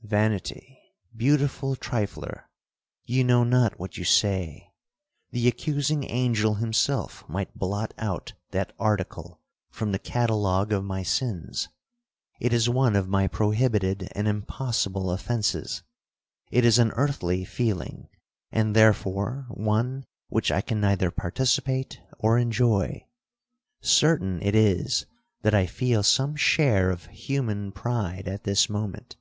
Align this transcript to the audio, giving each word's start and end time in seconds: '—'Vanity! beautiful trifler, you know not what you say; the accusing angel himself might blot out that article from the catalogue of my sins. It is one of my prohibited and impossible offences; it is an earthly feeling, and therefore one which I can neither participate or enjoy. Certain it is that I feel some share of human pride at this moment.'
'—'Vanity! 0.00 0.78
beautiful 1.14 1.76
trifler, 1.76 2.44
you 3.04 3.22
know 3.22 3.44
not 3.44 3.78
what 3.78 3.98
you 3.98 4.04
say; 4.04 4.72
the 5.32 5.46
accusing 5.48 6.02
angel 6.08 6.54
himself 6.54 7.28
might 7.28 7.54
blot 7.58 7.92
out 7.98 8.32
that 8.52 8.72
article 8.78 9.42
from 9.70 9.92
the 9.92 9.98
catalogue 9.98 10.72
of 10.72 10.82
my 10.82 11.02
sins. 11.02 11.68
It 12.40 12.54
is 12.54 12.70
one 12.70 12.96
of 12.96 13.08
my 13.08 13.26
prohibited 13.26 14.08
and 14.14 14.26
impossible 14.26 15.10
offences; 15.10 15.82
it 16.50 16.64
is 16.64 16.78
an 16.78 16.92
earthly 16.92 17.44
feeling, 17.44 18.08
and 18.50 18.74
therefore 18.74 19.44
one 19.50 20.06
which 20.28 20.50
I 20.50 20.62
can 20.62 20.80
neither 20.80 21.10
participate 21.10 22.00
or 22.18 22.38
enjoy. 22.38 23.04
Certain 23.82 24.40
it 24.42 24.54
is 24.54 25.04
that 25.42 25.54
I 25.54 25.66
feel 25.66 26.02
some 26.02 26.34
share 26.34 26.90
of 26.90 27.06
human 27.06 27.72
pride 27.72 28.26
at 28.26 28.44
this 28.44 28.70
moment.' 28.70 29.16